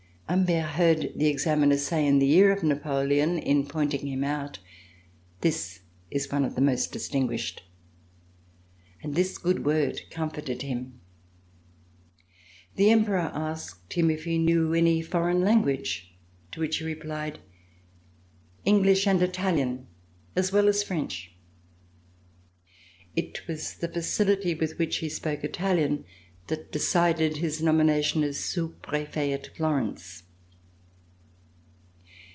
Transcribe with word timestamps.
Humbert 0.29 0.63
heard 0.75 1.11
the 1.17 1.27
examiner 1.27 1.75
say 1.75 2.07
in 2.07 2.19
the 2.19 2.31
ear 2.31 2.53
of 2.53 2.63
Napoleon 2.63 3.37
in 3.37 3.65
pointing 3.67 4.07
him 4.07 4.23
out: 4.23 4.59
"This 5.41 5.81
is 6.09 6.31
one 6.31 6.45
of 6.45 6.55
the 6.55 6.61
most 6.61 6.93
distinguished," 6.93 7.63
and 9.03 9.13
this 9.13 9.37
good 9.37 9.65
word 9.65 9.99
comforted 10.09 10.61
him. 10.61 11.01
The 12.77 12.91
Emperor 12.91 13.29
asked 13.33 13.91
him 13.91 14.09
if 14.09 14.23
he 14.23 14.37
knew 14.37 14.73
any 14.73 15.01
foreign 15.01 15.41
language, 15.41 16.15
to 16.53 16.61
which 16.61 16.77
he 16.77 16.85
replied: 16.85 17.39
English 18.63 19.05
and 19.07 19.21
Italian, 19.21 19.85
as 20.33 20.49
well 20.53 20.69
as 20.69 20.81
French." 20.81 21.33
It 23.17 23.45
was 23.49 23.73
the 23.75 23.89
facility 23.89 24.55
with 24.55 24.77
which 24.79 24.99
he 24.99 25.09
spoke 25.09 25.43
Italian 25.43 26.05
that 26.47 26.71
decided 26.71 27.37
his 27.37 27.61
nomination 27.61 28.23
as 28.23 28.37
Sous 28.37 28.73
Prefet 28.81 29.31
at 29.31 29.55
Florence. 29.55 30.23